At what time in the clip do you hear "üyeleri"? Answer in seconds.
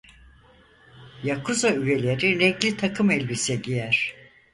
1.75-2.39